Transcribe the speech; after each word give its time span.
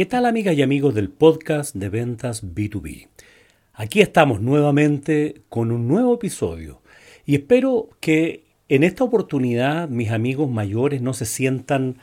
¿qué 0.00 0.06
tal 0.06 0.24
amigas 0.24 0.56
y 0.56 0.62
amigos 0.62 0.94
del 0.94 1.10
podcast 1.10 1.74
de 1.74 1.90
ventas 1.90 2.42
B2B? 2.42 3.08
Aquí 3.74 4.00
estamos 4.00 4.40
nuevamente 4.40 5.42
con 5.50 5.70
un 5.70 5.88
nuevo 5.88 6.14
episodio 6.14 6.80
y 7.26 7.34
espero 7.34 7.90
que 8.00 8.46
en 8.70 8.82
esta 8.82 9.04
oportunidad 9.04 9.90
mis 9.90 10.10
amigos 10.10 10.48
mayores 10.48 11.02
no 11.02 11.12
se 11.12 11.26
sientan 11.26 11.98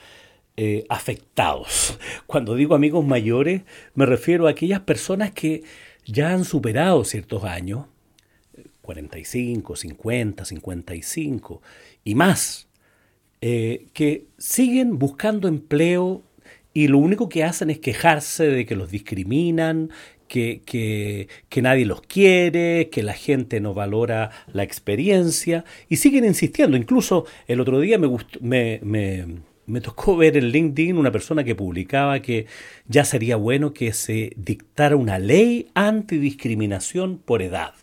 eh, 0.57 0.85
afectados. 0.89 1.97
Cuando 2.27 2.53
digo 2.53 2.75
amigos 2.75 3.03
mayores 3.03 3.63
me 3.95 4.05
refiero 4.05 4.45
a 4.45 4.51
aquellas 4.51 4.81
personas 4.81 5.31
que 5.31 5.63
ya 6.05 6.33
han 6.33 6.45
superado 6.45 7.03
ciertos 7.03 7.45
años, 7.45 7.87
45, 8.83 9.75
50, 9.75 10.45
55 10.45 11.61
y 12.03 12.13
más, 12.13 12.67
eh, 13.41 13.87
que 13.93 14.27
siguen 14.37 14.99
buscando 14.99 15.47
empleo 15.47 16.21
y 16.77 16.87
lo 16.89 16.99
único 16.99 17.27
que 17.27 17.43
hacen 17.43 17.71
es 17.71 17.79
quejarse 17.79 18.45
de 18.45 18.67
que 18.67 18.75
los 18.75 18.91
discriminan, 18.91 19.89
que, 20.27 20.61
que, 20.63 21.61
nadie 21.63 21.87
los 21.87 22.03
quiere, 22.03 22.89
que 22.91 23.01
la 23.01 23.13
gente 23.13 23.59
no 23.59 23.73
valora 23.73 24.29
la 24.53 24.61
experiencia 24.61 25.65
y 25.89 25.95
siguen 25.95 26.23
insistiendo. 26.23 26.77
Incluso 26.77 27.25
el 27.47 27.61
otro 27.61 27.79
día 27.79 27.97
me, 27.97 28.07
me, 28.41 28.79
me, 28.83 29.25
me, 29.65 29.81
tocó 29.81 30.15
ver 30.17 30.37
en 30.37 30.49
LinkedIn 30.49 30.99
una 30.99 31.11
persona 31.11 31.43
que 31.43 31.55
publicaba 31.55 32.19
que 32.19 32.45
ya 32.87 33.03
sería 33.05 33.37
bueno 33.37 33.73
que 33.73 33.91
se 33.91 34.33
dictara 34.35 34.95
una 34.95 35.17
ley 35.17 35.69
antidiscriminación 35.73 37.17
por 37.17 37.41
edad. 37.41 37.73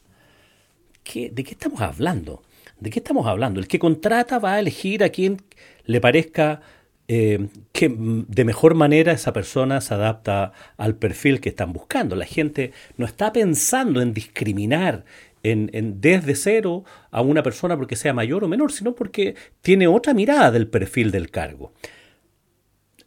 ¿Qué, 1.03 1.31
¿De 1.31 1.43
qué 1.43 1.51
estamos 1.51 1.81
hablando? 1.81 2.45
¿De 2.79 2.91
qué 2.91 3.01
estamos 3.01 3.27
hablando? 3.27 3.59
El 3.59 3.67
que 3.67 3.81
contrata 3.81 4.39
va 4.39 4.53
a 4.53 4.61
elegir 4.61 5.03
a 5.03 5.09
quien 5.09 5.39
le 5.85 6.01
parezca 6.01 6.61
eh, 7.07 7.49
que 7.73 7.95
de 7.99 8.45
mejor 8.45 8.75
manera 8.75 9.13
esa 9.13 9.33
persona 9.35 9.81
se 9.83 9.93
adapta 9.93 10.53
al 10.79 10.97
perfil 10.97 11.41
que 11.41 11.51
están 11.51 11.73
buscando. 11.73 12.17
La 12.17 12.25
gente 12.25 12.73
no 12.97 13.05
está 13.05 13.33
pensando 13.33 14.01
en 14.01 14.15
discriminar 14.15 15.05
en, 15.43 16.01
desde 16.01 16.35
cero 16.35 16.85
a 17.11 17.21
una 17.21 17.43
persona 17.43 17.77
porque 17.77 17.97
sea 17.97 18.15
mayor 18.15 18.45
o 18.45 18.49
menor, 18.49 18.73
sino 18.73 18.95
porque 18.95 19.35
tiene 19.61 19.87
otra 19.87 20.15
mirada 20.15 20.51
del 20.51 20.67
perfil 20.67 21.11
del 21.11 21.31
cargo. 21.31 21.73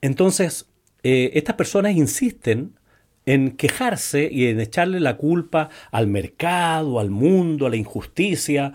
Entonces, 0.01 0.67
eh, 1.03 1.31
estas 1.33 1.55
personas 1.55 1.95
insisten 1.95 2.77
en 3.25 3.51
quejarse 3.57 4.29
y 4.31 4.45
en 4.45 4.59
echarle 4.61 4.99
la 4.99 5.17
culpa 5.17 5.69
al 5.91 6.07
mercado, 6.07 6.99
al 6.99 7.09
mundo, 7.09 7.65
a 7.65 7.69
la 7.69 7.75
injusticia, 7.75 8.73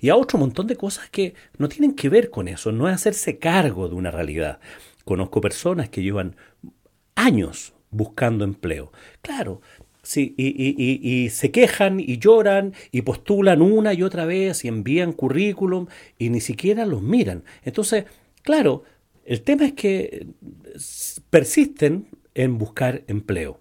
y 0.00 0.08
a 0.08 0.16
otro 0.16 0.38
montón 0.38 0.66
de 0.66 0.76
cosas 0.76 1.08
que 1.10 1.34
no 1.56 1.68
tienen 1.68 1.94
que 1.94 2.08
ver 2.08 2.30
con 2.30 2.48
eso, 2.48 2.72
no 2.72 2.88
es 2.88 2.94
hacerse 2.94 3.38
cargo 3.38 3.88
de 3.88 3.94
una 3.94 4.10
realidad. 4.10 4.60
Conozco 5.04 5.40
personas 5.40 5.88
que 5.88 6.02
llevan 6.02 6.36
años 7.14 7.72
buscando 7.90 8.44
empleo. 8.44 8.92
Claro, 9.22 9.62
sí, 10.02 10.34
y, 10.36 11.30
se 11.30 11.50
quejan 11.50 11.98
y 12.00 12.18
lloran 12.18 12.74
y 12.92 13.02
postulan 13.02 13.62
una 13.62 13.94
y 13.94 14.02
otra 14.02 14.26
vez 14.26 14.64
y 14.64 14.68
envían 14.68 15.12
currículum 15.12 15.86
y 16.18 16.28
ni 16.28 16.40
siquiera 16.40 16.84
los 16.84 17.02
miran. 17.02 17.44
Entonces, 17.62 18.04
claro, 18.42 18.84
el 19.24 19.42
tema 19.42 19.64
es 19.64 19.72
que 19.72 20.26
persisten 21.30 22.08
en 22.34 22.58
buscar 22.58 23.02
empleo. 23.08 23.60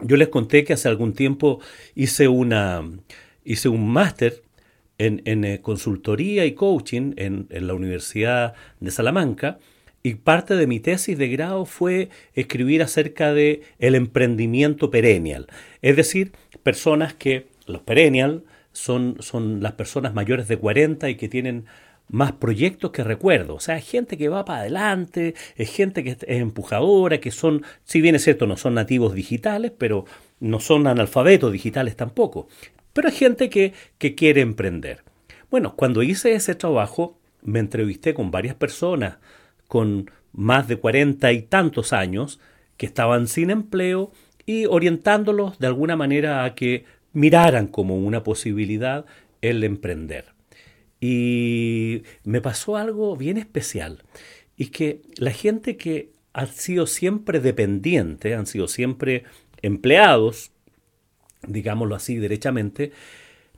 Yo 0.00 0.16
les 0.16 0.28
conté 0.28 0.64
que 0.64 0.74
hace 0.74 0.88
algún 0.88 1.12
tiempo 1.12 1.60
hice 1.94 2.28
una 2.28 2.82
hice 3.44 3.70
un 3.70 3.88
máster 3.88 4.42
en, 4.98 5.44
eh, 5.44 5.60
consultoría 5.60 6.44
y 6.44 6.52
coaching 6.52 7.14
en, 7.16 7.46
la 7.50 7.74
Universidad 7.74 8.54
de 8.80 8.90
Salamanca 8.90 9.58
y 10.02 10.14
parte 10.14 10.54
de 10.54 10.66
mi 10.66 10.80
tesis 10.80 11.16
de 11.18 11.28
grado 11.28 11.64
fue 11.64 12.08
escribir 12.34 12.82
acerca 12.82 13.32
de 13.32 13.62
el 13.78 13.94
emprendimiento 13.94 14.90
perennial, 14.90 15.46
es 15.82 15.96
decir, 15.96 16.32
personas 16.62 17.14
que 17.14 17.46
los 17.66 17.82
perennial 17.82 18.44
son, 18.72 19.16
son 19.20 19.62
las 19.62 19.72
personas 19.72 20.14
mayores 20.14 20.48
de 20.48 20.56
40 20.56 21.08
y 21.10 21.16
que 21.16 21.28
tienen 21.28 21.66
más 22.10 22.32
proyectos 22.32 22.90
que 22.90 23.04
recuerdo. 23.04 23.56
O 23.56 23.60
sea, 23.60 23.76
es 23.76 23.86
gente 23.86 24.16
que 24.16 24.30
va 24.30 24.46
para 24.46 24.60
adelante, 24.60 25.34
es 25.56 25.70
gente 25.70 26.02
que 26.02 26.10
es 26.10 26.18
empujadora, 26.26 27.18
que 27.18 27.30
son, 27.30 27.62
si 27.84 28.00
bien 28.00 28.14
es 28.14 28.24
cierto, 28.24 28.46
no 28.46 28.56
son 28.56 28.74
nativos 28.74 29.14
digitales, 29.14 29.72
pero 29.76 30.06
no 30.40 30.58
son 30.60 30.86
analfabetos 30.86 31.52
digitales 31.52 31.96
tampoco 31.96 32.48
pero 32.98 33.10
hay 33.10 33.14
gente 33.14 33.48
que, 33.48 33.74
que 33.98 34.16
quiere 34.16 34.40
emprender. 34.40 35.04
Bueno, 35.52 35.76
cuando 35.76 36.02
hice 36.02 36.32
ese 36.32 36.56
trabajo, 36.56 37.16
me 37.42 37.60
entrevisté 37.60 38.12
con 38.12 38.32
varias 38.32 38.56
personas 38.56 39.18
con 39.68 40.10
más 40.32 40.66
de 40.66 40.78
cuarenta 40.78 41.30
y 41.30 41.42
tantos 41.42 41.92
años 41.92 42.40
que 42.76 42.86
estaban 42.86 43.28
sin 43.28 43.50
empleo 43.50 44.10
y 44.46 44.66
orientándolos 44.66 45.60
de 45.60 45.68
alguna 45.68 45.94
manera 45.94 46.42
a 46.42 46.56
que 46.56 46.86
miraran 47.12 47.68
como 47.68 47.96
una 47.96 48.24
posibilidad 48.24 49.06
el 49.42 49.62
emprender. 49.62 50.32
Y 51.00 52.02
me 52.24 52.40
pasó 52.40 52.76
algo 52.76 53.16
bien 53.16 53.36
especial, 53.36 54.02
y 54.56 54.70
que 54.70 55.02
la 55.18 55.30
gente 55.30 55.76
que 55.76 56.10
ha 56.32 56.46
sido 56.46 56.88
siempre 56.88 57.38
dependiente, 57.38 58.34
han 58.34 58.46
sido 58.46 58.66
siempre 58.66 59.22
empleados 59.62 60.50
digámoslo 61.46 61.94
así 61.94 62.16
derechamente, 62.16 62.92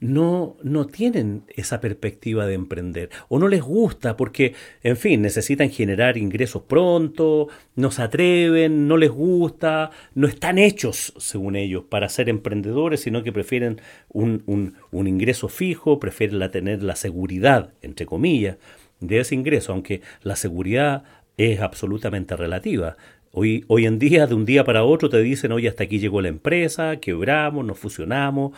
no, 0.01 0.57
no 0.63 0.87
tienen 0.87 1.45
esa 1.49 1.81
perspectiva 1.81 2.47
de 2.47 2.55
emprender 2.55 3.11
o 3.29 3.39
no 3.39 3.49
les 3.49 3.63
gusta 3.63 4.17
porque, 4.17 4.55
en 4.83 4.97
fin, 4.97 5.21
necesitan 5.23 5.71
generar 5.71 6.17
ingresos 6.17 6.63
pronto, 6.63 7.49
no 7.77 7.91
se 7.91 8.03
atreven, 8.03 8.89
no 8.89 8.97
les 8.97 9.11
gusta, 9.11 9.91
no 10.15 10.27
están 10.27 10.59
hechos, 10.59 11.13
según 11.19 11.55
ellos, 11.55 11.85
para 11.85 12.09
ser 12.09 12.29
emprendedores, 12.29 13.01
sino 13.01 13.23
que 13.23 13.33
prefieren 13.33 13.81
un, 14.09 14.43
un, 14.47 14.75
un 14.91 15.07
ingreso 15.07 15.49
fijo, 15.49 16.01
prefieren 16.01 16.39
la, 16.39 16.51
tener 16.51 16.83
la 16.83 16.97
seguridad, 16.97 17.75
entre 17.83 18.07
comillas, 18.07 18.57
de 19.01 19.21
ese 19.21 19.35
ingreso, 19.35 19.73
aunque 19.73 20.03
la 20.23 20.37
seguridad 20.37 21.05
es 21.37 21.61
absolutamente 21.61 22.37
relativa. 22.37 22.97
Hoy, 23.33 23.65
hoy 23.69 23.87
en 23.87 24.01
día, 24.01 24.27
de 24.27 24.35
un 24.35 24.45
día 24.45 24.65
para 24.65 24.83
otro, 24.83 25.09
te 25.09 25.23
dicen, 25.23 25.53
oye, 25.53 25.69
hasta 25.69 25.85
aquí 25.85 26.01
llegó 26.01 26.21
la 26.21 26.29
empresa, 26.29 26.97
quebramos, 26.97 27.65
nos 27.65 27.79
fusionamos, 27.79 28.53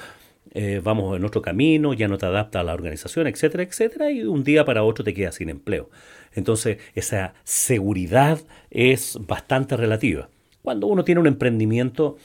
eh, 0.54 0.80
vamos 0.82 1.14
en 1.14 1.26
otro 1.26 1.42
camino, 1.42 1.92
ya 1.92 2.08
no 2.08 2.16
te 2.16 2.24
adapta 2.24 2.60
a 2.60 2.64
la 2.64 2.72
organización, 2.72 3.26
etcétera, 3.26 3.64
etcétera, 3.64 4.10
y 4.10 4.20
de 4.20 4.28
un 4.28 4.44
día 4.44 4.64
para 4.64 4.82
otro 4.82 5.04
te 5.04 5.12
quedas 5.12 5.34
sin 5.34 5.50
empleo. 5.50 5.90
Entonces, 6.34 6.78
esa 6.94 7.34
seguridad 7.44 8.40
es 8.70 9.18
bastante 9.20 9.76
relativa. 9.76 10.30
Cuando 10.62 10.86
uno 10.86 11.04
tiene 11.04 11.20
un 11.20 11.26
emprendimiento, 11.26 12.16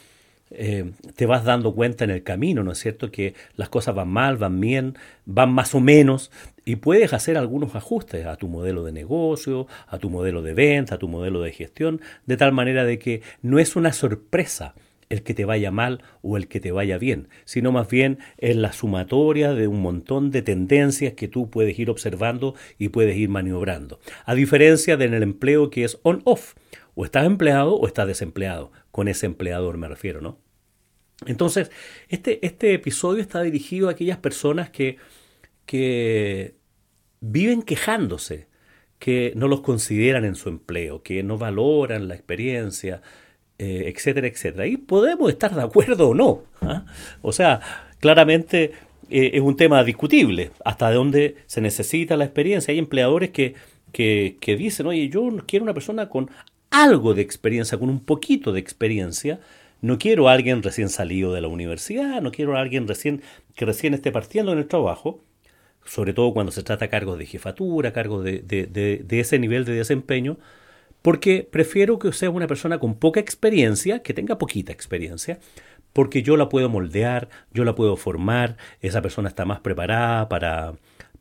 eh, 0.49 0.91
te 1.17 1.25
vas 1.25 1.43
dando 1.43 1.75
cuenta 1.75 2.05
en 2.05 2.11
el 2.11 2.23
camino, 2.23 2.63
¿no 2.63 2.71
es 2.71 2.79
cierto? 2.79 3.11
Que 3.11 3.33
las 3.57 3.67
cosas 3.67 3.93
van 3.93 4.07
mal, 4.07 4.37
van 4.37 4.61
bien, 4.61 4.97
van 5.25 5.51
más 5.51 5.75
o 5.75 5.81
menos, 5.81 6.31
y 6.67 6.75
puedes 6.75 7.13
hacer 7.13 7.37
algunos 7.37 7.75
ajustes 7.75 8.25
a 8.25 8.35
tu 8.35 8.49
modelo 8.49 8.83
de 8.83 8.91
negocio, 8.91 9.67
a 9.87 9.99
tu 9.99 10.09
modelo 10.09 10.41
de 10.41 10.53
venta, 10.53 10.95
a 10.95 10.97
tu 10.97 11.07
modelo 11.07 11.39
de 11.39 11.53
gestión, 11.53 12.01
de 12.25 12.35
tal 12.35 12.51
manera 12.51 12.83
de 12.83 12.99
que 12.99 13.21
no 13.41 13.57
es 13.57 13.77
una 13.77 13.93
sorpresa 13.93 14.75
el 15.07 15.23
que 15.23 15.33
te 15.33 15.45
vaya 15.45 15.71
mal 15.71 16.03
o 16.21 16.35
el 16.35 16.49
que 16.49 16.59
te 16.59 16.73
vaya 16.73 16.97
bien, 16.97 17.29
sino 17.45 17.71
más 17.71 17.87
bien 17.87 18.19
es 18.37 18.57
la 18.57 18.73
sumatoria 18.73 19.53
de 19.53 19.69
un 19.69 19.81
montón 19.81 20.29
de 20.29 20.41
tendencias 20.41 21.13
que 21.13 21.29
tú 21.29 21.49
puedes 21.49 21.79
ir 21.79 21.89
observando 21.89 22.53
y 22.77 22.89
puedes 22.89 23.15
ir 23.15 23.29
maniobrando. 23.29 24.01
A 24.25 24.35
diferencia 24.35 24.97
de 24.97 25.05
en 25.05 25.13
el 25.13 25.23
empleo 25.23 25.69
que 25.69 25.85
es 25.85 25.99
on-off, 26.03 26.55
o 26.95 27.05
estás 27.05 27.25
empleado 27.25 27.77
o 27.77 27.87
estás 27.87 28.07
desempleado, 28.07 28.73
con 28.91 29.07
ese 29.07 29.25
empleador 29.25 29.77
me 29.77 29.87
refiero, 29.87 30.19
¿no? 30.19 30.37
Entonces, 31.25 31.71
este, 32.09 32.45
este 32.45 32.73
episodio 32.73 33.21
está 33.21 33.41
dirigido 33.41 33.87
a 33.87 33.91
aquellas 33.91 34.17
personas 34.17 34.69
que, 34.69 34.97
que 35.65 36.56
viven 37.21 37.61
quejándose, 37.61 38.47
que 38.99 39.33
no 39.35 39.47
los 39.47 39.61
consideran 39.61 40.25
en 40.25 40.35
su 40.35 40.49
empleo, 40.49 41.03
que 41.03 41.21
no 41.23 41.37
valoran 41.37 42.07
la 42.07 42.15
experiencia, 42.15 43.01
eh, 43.59 43.91
etcétera, 43.93 44.27
etcétera. 44.27 44.67
Y 44.67 44.77
podemos 44.77 45.29
estar 45.29 45.53
de 45.53 45.61
acuerdo 45.61 46.09
o 46.09 46.13
no. 46.15 46.43
¿ah? 46.61 46.85
O 47.21 47.31
sea, 47.31 47.61
claramente 47.99 48.71
eh, 49.09 49.31
es 49.33 49.41
un 49.41 49.55
tema 49.55 49.83
discutible, 49.83 50.51
hasta 50.65 50.91
dónde 50.91 51.37
se 51.45 51.61
necesita 51.61 52.17
la 52.17 52.25
experiencia. 52.25 52.71
Hay 52.71 52.79
empleadores 52.79 53.31
que, 53.31 53.55
que, 53.91 54.37
que 54.39 54.55
dicen, 54.55 54.87
oye, 54.87 55.09
yo 55.09 55.29
quiero 55.45 55.63
una 55.63 55.73
persona 55.73 56.09
con 56.09 56.29
algo 56.69 57.13
de 57.13 57.21
experiencia, 57.21 57.77
con 57.77 57.89
un 57.89 57.99
poquito 57.99 58.51
de 58.51 58.59
experiencia, 58.59 59.39
no 59.81 59.99
quiero 59.99 60.27
a 60.27 60.33
alguien 60.33 60.63
recién 60.63 60.89
salido 60.89 61.33
de 61.33 61.41
la 61.41 61.47
universidad, 61.47 62.21
no 62.21 62.31
quiero 62.31 62.57
a 62.57 62.61
alguien 62.61 62.87
recién, 62.87 63.21
que 63.55 63.65
recién 63.65 63.93
esté 63.93 64.11
partiendo 64.11 64.51
en 64.51 64.57
el 64.57 64.67
trabajo, 64.67 65.21
sobre 65.87 66.13
todo 66.13 66.33
cuando 66.33 66.51
se 66.51 66.63
trata 66.63 66.85
de 66.85 66.89
cargos 66.89 67.17
de 67.17 67.25
jefatura, 67.25 67.93
cargos 67.93 68.23
de, 68.23 68.41
de, 68.41 69.19
ese 69.19 69.39
nivel 69.39 69.65
de 69.65 69.73
desempeño, 69.73 70.37
porque 71.01 71.47
prefiero 71.49 71.97
que 71.97 72.11
sea 72.11 72.29
una 72.29 72.47
persona 72.47 72.79
con 72.79 72.95
poca 72.95 73.19
experiencia, 73.19 74.03
que 74.03 74.13
tenga 74.13 74.37
poquita 74.37 74.73
experiencia, 74.73 75.39
porque 75.93 76.21
yo 76.21 76.37
la 76.37 76.49
puedo 76.49 76.69
moldear, 76.69 77.29
yo 77.53 77.63
la 77.63 77.73
puedo 77.73 77.95
formar, 77.95 78.57
esa 78.81 79.01
persona 79.01 79.29
está 79.29 79.45
más 79.45 79.61
preparada 79.61 80.27
para, 80.27 80.73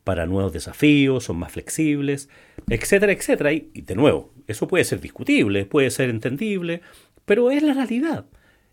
para 0.03 0.25
nuevos 0.25 0.51
desafíos, 0.51 1.23
son 1.23 1.37
más 1.37 1.53
flexibles, 1.53 2.29
etcétera, 2.69 3.13
etcétera. 3.13 3.53
Y, 3.53 3.69
de 3.73 3.95
nuevo, 3.95 4.33
eso 4.47 4.67
puede 4.67 4.83
ser 4.83 4.99
discutible, 4.99 5.65
puede 5.65 5.89
ser 5.91 6.09
entendible, 6.09 6.81
pero 7.25 7.51
es 7.51 7.63
la 7.63 7.73
realidad. 7.73 8.25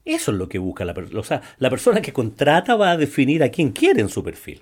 Eso 0.05 0.33
es 0.33 0.37
lo 0.37 0.49
que 0.49 0.59
busca 0.59 0.85
la 0.85 0.93
persona. 0.93 1.21
O 1.21 1.25
sea, 1.25 1.41
la 1.59 1.71
persona 1.71 2.03
que 2.03 2.13
contrata 2.13 2.75
va 2.75 2.91
a 2.91 2.97
definir 2.97 3.43
a 3.43 3.49
quién 3.49 3.71
quiere 3.71 4.01
en 4.01 4.09
su 4.09 4.23
perfil. 4.23 4.61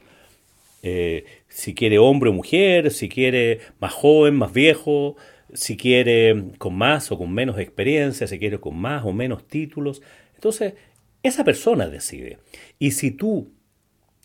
Eh, 0.83 1.25
si 1.49 1.75
quiere 1.75 1.99
hombre 1.99 2.31
o 2.31 2.33
mujer, 2.33 2.91
si 2.91 3.09
quiere 3.09 3.61
más 3.81 3.93
joven, 3.93 4.35
más 4.35 4.53
viejo, 4.53 5.17
si 5.53 5.77
quiere 5.77 6.51
con 6.59 6.75
más 6.75 7.13
o 7.13 7.19
con 7.19 7.33
menos 7.33 7.59
experiencia, 7.59 8.27
si 8.27 8.39
quiere 8.39 8.59
con 8.59 8.77
más 8.77 9.05
o 9.05 9.13
menos 9.13 9.47
títulos. 9.47 10.03
Entonces, 10.35 10.75
esa 11.23 11.45
persona 11.45 11.89
decide. 11.89 12.39
Y 12.79 12.93
si 12.93 13.13
tú 13.13 13.53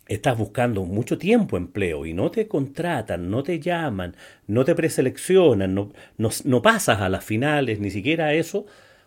estás 0.08 0.38
buscando 0.38 0.86
mucho 0.86 1.18
tiempo 1.18 1.58
empleo 1.58 2.06
y 2.06 2.14
no 2.14 2.32
te 2.32 2.48
contratan, 2.48 3.30
no 3.30 3.44
te 3.44 3.60
llaman, 3.60 4.16
no 4.48 4.66
te 4.66 4.74
preseleccionan, 4.74 5.76
no, 5.76 5.92
no, 6.18 6.62
pasas 6.62 7.02
a 7.02 7.10
las 7.10 7.24
finales, 7.24 7.80
ni 7.80 7.92
siquiera 7.92 8.28
a 8.28 8.34
eso, 8.34 8.66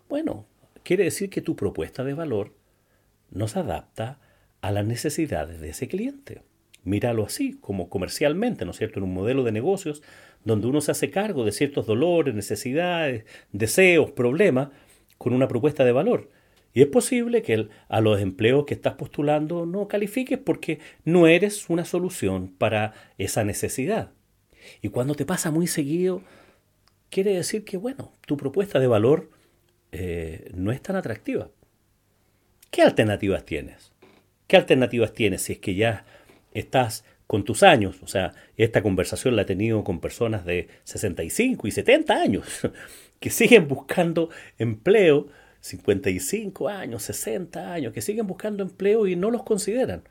bueno, 0.09 0.45
quiere 0.83 1.05
decir 1.05 1.29
que 1.29 1.41
tu 1.41 1.55
propuesta 1.55 2.03
de 2.03 2.13
valor 2.13 2.53
no 3.31 3.47
se 3.47 3.59
adapta 3.59 4.19
a 4.61 4.71
las 4.71 4.85
necesidades 4.85 5.59
de 5.59 5.69
ese 5.69 5.87
cliente. 5.87 6.43
Míralo 6.83 7.25
así, 7.25 7.57
como 7.61 7.89
comercialmente, 7.89 8.65
¿no 8.65 8.71
es 8.71 8.77
cierto? 8.77 8.99
En 8.99 9.03
un 9.03 9.13
modelo 9.13 9.43
de 9.43 9.51
negocios 9.51 10.01
donde 10.43 10.67
uno 10.67 10.81
se 10.81 10.91
hace 10.91 11.11
cargo 11.11 11.45
de 11.45 11.51
ciertos 11.51 11.85
dolores, 11.85 12.33
necesidades, 12.33 13.25
deseos, 13.51 14.11
problemas, 14.11 14.69
con 15.17 15.33
una 15.33 15.47
propuesta 15.47 15.85
de 15.85 15.91
valor. 15.91 16.29
Y 16.73 16.81
es 16.81 16.87
posible 16.87 17.41
que 17.41 17.67
a 17.89 18.01
los 18.01 18.19
empleos 18.21 18.65
que 18.65 18.73
estás 18.73 18.95
postulando 18.95 19.65
no 19.65 19.87
califiques 19.87 20.39
porque 20.39 20.79
no 21.03 21.27
eres 21.27 21.69
una 21.69 21.85
solución 21.85 22.47
para 22.57 22.93
esa 23.17 23.43
necesidad. 23.43 24.11
Y 24.81 24.89
cuando 24.89 25.15
te 25.15 25.25
pasa 25.25 25.51
muy 25.51 25.67
seguido, 25.67 26.23
quiere 27.09 27.35
decir 27.35 27.65
que, 27.65 27.77
bueno, 27.77 28.13
tu 28.25 28.37
propuesta 28.37 28.79
de 28.79 28.87
valor 28.87 29.29
eh, 29.91 30.49
no 30.55 30.71
es 30.71 30.81
tan 30.81 30.95
atractiva. 30.95 31.49
¿Qué 32.69 32.81
alternativas 32.81 33.45
tienes? 33.45 33.91
¿Qué 34.47 34.55
alternativas 34.55 35.13
tienes 35.13 35.41
si 35.41 35.53
es 35.53 35.59
que 35.59 35.75
ya 35.75 36.05
estás 36.51 37.05
con 37.27 37.43
tus 37.43 37.63
años? 37.63 37.97
O 38.03 38.07
sea, 38.07 38.33
esta 38.57 38.81
conversación 38.81 39.35
la 39.35 39.43
he 39.43 39.45
tenido 39.45 39.83
con 39.83 39.99
personas 39.99 40.45
de 40.45 40.67
65 40.83 41.67
y 41.67 41.71
70 41.71 42.13
años 42.13 42.45
que 43.19 43.29
siguen 43.29 43.67
buscando 43.67 44.29
empleo 44.57 45.27
55 45.61 46.67
años, 46.67 47.03
60 47.03 47.71
años, 47.71 47.93
que 47.93 48.01
siguen 48.01 48.27
buscando 48.27 48.63
empleo 48.63 49.07
y 49.07 49.15
no 49.15 49.31
los 49.31 49.43
consideran, 49.43 50.01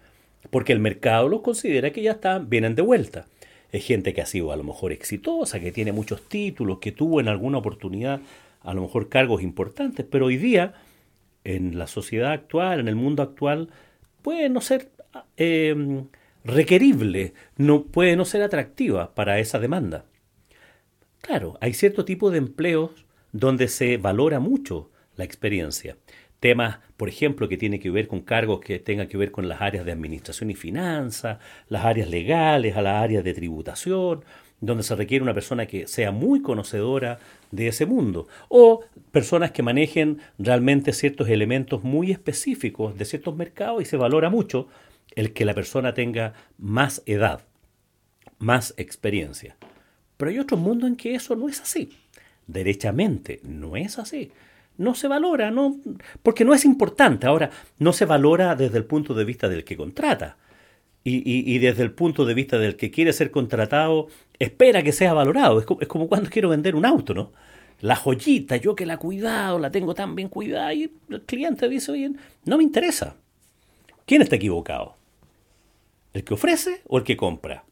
porque 0.51 0.73
el 0.73 0.79
mercado 0.79 1.29
los 1.29 1.43
considera 1.43 1.91
que 1.91 2.03
ya 2.03 2.13
están, 2.13 2.49
vienen 2.49 2.75
de 2.75 2.83
vuelta. 2.83 3.27
Es 3.73 3.85
gente 3.85 4.15
que 4.15 4.23
ha 4.23 4.27
sido 4.27 4.53
a 4.53 4.57
lo 4.57 4.65
mejor 4.65 4.93
exitosa, 4.93 5.61
que 5.61 5.73
tiene 5.73 5.93
muchos 5.93 6.29
títulos, 6.29 6.79
que 6.79 6.93
tuvo 6.93 7.21
en 7.21 7.29
alguna 7.29 7.59
oportunidad 7.59 8.21
a 8.63 8.75
lo 8.75 8.83
mejor 8.83 9.09
cargos 9.09 9.43
importantes, 9.43 10.07
pero 10.09 10.27
hoy 10.27 10.37
día, 10.37 10.75
en 11.45 11.79
la 11.79 11.87
sociedad 11.87 12.33
actual, 12.33 12.81
en 12.81 12.89
el 12.89 12.97
mundo 12.97 13.23
actual, 13.23 13.71
puede 14.23 14.49
no 14.49 14.61
ser 14.61 14.91
eh, 15.37 16.05
requerible, 16.45 17.35
no, 17.57 17.85
puede 17.85 18.17
no 18.17 18.25
ser 18.25 18.43
atractiva 18.43 19.15
para 19.15 19.39
esa 19.39 19.59
demanda. 19.59 20.05
Claro, 21.21 21.59
hay 21.61 21.75
cierto 21.75 22.05
tipo 22.05 22.31
de 22.31 22.39
empleos 22.39 23.05
donde 23.33 23.69
se 23.69 23.97
valora 23.97 24.41
mucho 24.41 24.91
la 25.17 25.25
experiencia. 25.25 25.97
Temas, 26.41 26.79
por 26.97 27.09
ejemplo, 27.11 27.49
que 27.49 27.59
tienen 27.59 27.81
que 27.81 27.91
ver 27.91 28.09
con 28.09 28.23
cargos 28.23 28.61
que 28.61 28.79
tengan 28.79 29.09
que 29.09 29.19
ver 29.19 29.31
con 29.31 29.49
las 29.49 29.61
áreas 29.61 29.85
de 29.85 29.93
administración 29.93 30.51
y 30.51 30.55
finanzas, 30.55 31.39
las 31.69 31.85
áreas 31.85 32.09
legales, 32.09 32.77
a 32.77 32.83
las 32.83 33.03
áreas 33.03 33.23
de 33.23 33.35
tributación, 33.35 34.25
donde 34.61 34.83
se 34.83 34.97
requiere 34.97 35.23
una 35.23 35.35
persona 35.35 35.67
que 35.67 35.87
sea 35.87 36.13
muy 36.13 36.41
conocedora 36.41 37.19
de 37.51 37.69
ese 37.69 37.85
mundo, 37.85 38.27
o 38.49 38.85
personas 39.13 39.51
que 39.51 39.63
manejen 39.63 40.19
realmente 40.39 40.93
ciertos 40.93 41.29
elementos 41.29 41.85
muy 41.85 42.11
específicos 42.11 42.97
de 42.97 43.05
ciertos 43.05 43.37
mercados 43.37 43.83
y 43.83 43.85
se 43.85 43.99
valora 43.99 44.31
mucho 44.31 44.69
el 45.15 45.33
que 45.33 45.45
la 45.45 45.55
persona 45.55 45.95
tenga 45.95 46.35
más 46.59 47.03
edad, 47.07 47.47
más 48.39 48.75
experiencia. 48.77 49.57
Pero 50.17 50.31
hay 50.31 50.39
otro 50.39 50.57
mundo 50.57 50.87
en 50.87 50.97
que 50.97 51.15
eso 51.15 51.35
no 51.37 51.49
es 51.49 51.61
así. 51.61 51.91
Derechamente, 52.47 53.41
no 53.43 53.77
es 53.77 53.99
así 53.99 54.33
no 54.81 54.95
se 54.95 55.09
valora, 55.09 55.51
no, 55.51 55.77
porque 56.23 56.43
no 56.43 56.55
es 56.55 56.65
importante. 56.65 57.27
Ahora, 57.27 57.51
no 57.79 57.93
se 57.93 58.07
valora 58.07 58.57
desde 58.57 58.79
el 58.79 58.87
punto 58.87 59.13
de 59.13 59.27
vista 59.27 59.47
del 59.47 59.63
que 59.63 59.77
contrata. 59.77 60.39
Y, 61.05 61.59
desde 61.59 61.83
el 61.83 61.93
punto 61.93 62.25
de 62.25 62.35
vista 62.35 62.59
del 62.59 62.77
que 62.77 62.91
quiere 62.91 63.13
ser 63.13 63.31
contratado, 63.31 64.09
espera 64.39 64.83
que 64.83 64.93
sea 64.93 65.13
valorado. 65.13 65.59
Es 65.59 65.87
como, 65.87 66.09
cuando 66.09 66.31
quiero 66.31 66.49
vender 66.49 66.75
un 66.75 66.87
auto, 66.87 67.13
¿no? 67.13 67.33
La 67.81 67.97
joyita, 67.97 68.57
yo 68.57 68.75
que 68.75 68.87
la 68.87 68.95
he 68.95 68.99
cuidado, 68.99 69.59
la 69.59 69.71
tengo 69.71 69.95
tan 69.95 70.15
bien 70.15 70.29
cuidada, 70.29 70.73
y 70.73 70.91
el 71.11 71.23
cliente 71.23 71.69
dice, 71.69 71.93
oye, 71.93 72.13
no 72.45 72.57
me 72.57 72.63
interesa. 72.63 73.17
¿Quién 74.07 74.23
está 74.23 74.37
equivocado? 74.37 74.97
¿El 76.13 76.25
que 76.25 76.35
ofrece 76.35 76.83
o 76.87 76.99
el 76.99 77.05
que 77.05 77.17
compra? 77.17 77.65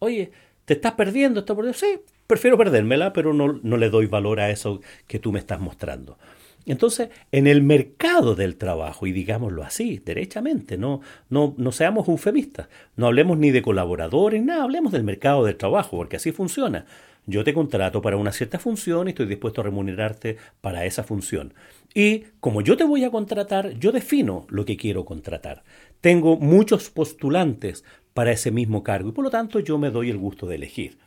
Oye, 0.00 0.30
te 0.64 0.74
estás 0.74 0.92
perdiendo, 0.92 1.40
estás 1.40 1.56
perdiendo. 1.56 1.78
Sí, 1.78 2.00
prefiero 2.26 2.58
perdérmela, 2.58 3.12
pero 3.12 3.32
no, 3.32 3.60
no 3.62 3.76
le 3.76 3.90
doy 3.90 4.06
valor 4.06 4.40
a 4.40 4.50
eso 4.50 4.80
que 5.06 5.18
tú 5.18 5.32
me 5.32 5.38
estás 5.38 5.60
mostrando. 5.60 6.18
Entonces, 6.66 7.08
en 7.32 7.46
el 7.46 7.62
mercado 7.62 8.34
del 8.34 8.56
trabajo, 8.56 9.06
y 9.06 9.12
digámoslo 9.12 9.62
así, 9.62 10.02
derechamente, 10.04 10.76
no, 10.76 11.00
no, 11.30 11.54
no 11.56 11.72
seamos 11.72 12.06
eufemistas, 12.08 12.68
no 12.94 13.06
hablemos 13.06 13.38
ni 13.38 13.50
de 13.50 13.62
colaboradores, 13.62 14.42
nada, 14.42 14.64
hablemos 14.64 14.92
del 14.92 15.02
mercado 15.02 15.44
del 15.44 15.56
trabajo, 15.56 15.96
porque 15.96 16.16
así 16.16 16.30
funciona. 16.30 16.84
Yo 17.26 17.44
te 17.44 17.54
contrato 17.54 18.00
para 18.00 18.16
una 18.16 18.32
cierta 18.32 18.58
función 18.58 19.06
y 19.06 19.10
estoy 19.10 19.26
dispuesto 19.26 19.60
a 19.60 19.64
remunerarte 19.64 20.36
para 20.60 20.84
esa 20.84 21.04
función. 21.04 21.54
Y 21.94 22.24
como 22.40 22.60
yo 22.62 22.76
te 22.76 22.84
voy 22.84 23.04
a 23.04 23.10
contratar, 23.10 23.72
yo 23.78 23.92
defino 23.92 24.46
lo 24.48 24.64
que 24.64 24.76
quiero 24.76 25.04
contratar. 25.04 25.62
Tengo 26.00 26.36
muchos 26.36 26.90
postulantes 26.90 27.84
para 28.14 28.32
ese 28.32 28.50
mismo 28.50 28.82
cargo 28.82 29.10
y 29.10 29.12
por 29.12 29.24
lo 29.24 29.30
tanto 29.30 29.60
yo 29.60 29.78
me 29.78 29.90
doy 29.90 30.10
el 30.10 30.18
gusto 30.18 30.46
de 30.46 30.56
elegir. 30.56 30.98